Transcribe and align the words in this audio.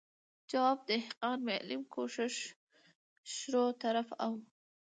جواب، 0.49 0.79
دهقان، 0.87 1.39
معلم، 1.47 1.81
کوشش، 1.93 2.35
شروع، 3.33 3.71
طرف 3.83 4.07
او... 4.23 4.31